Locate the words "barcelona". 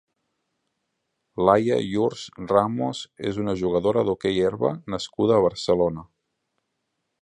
5.49-6.13